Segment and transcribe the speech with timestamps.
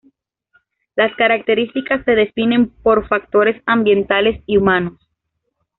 [0.95, 4.99] Las características se definen por factores ambientales y humanos.